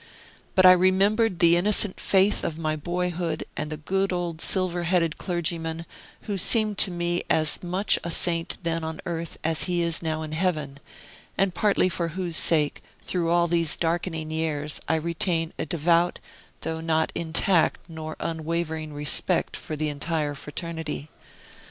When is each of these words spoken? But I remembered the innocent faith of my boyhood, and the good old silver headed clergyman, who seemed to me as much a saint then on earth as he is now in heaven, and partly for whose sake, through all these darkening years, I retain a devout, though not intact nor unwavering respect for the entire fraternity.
But 0.55 0.65
I 0.65 0.71
remembered 0.71 1.37
the 1.37 1.55
innocent 1.55 1.99
faith 1.99 2.43
of 2.43 2.57
my 2.57 2.75
boyhood, 2.75 3.43
and 3.55 3.69
the 3.71 3.77
good 3.77 4.11
old 4.11 4.41
silver 4.41 4.81
headed 4.81 5.19
clergyman, 5.19 5.85
who 6.21 6.39
seemed 6.39 6.79
to 6.79 6.89
me 6.89 7.21
as 7.29 7.61
much 7.61 7.99
a 8.03 8.09
saint 8.09 8.57
then 8.63 8.83
on 8.83 8.99
earth 9.05 9.37
as 9.43 9.65
he 9.65 9.83
is 9.83 10.01
now 10.01 10.23
in 10.23 10.31
heaven, 10.31 10.79
and 11.37 11.53
partly 11.53 11.87
for 11.87 12.07
whose 12.07 12.35
sake, 12.35 12.81
through 13.03 13.29
all 13.29 13.45
these 13.45 13.77
darkening 13.77 14.31
years, 14.31 14.81
I 14.87 14.95
retain 14.95 15.53
a 15.59 15.67
devout, 15.67 16.17
though 16.61 16.81
not 16.81 17.11
intact 17.13 17.87
nor 17.87 18.15
unwavering 18.19 18.93
respect 18.93 19.55
for 19.55 19.75
the 19.75 19.89
entire 19.89 20.33
fraternity. 20.33 21.11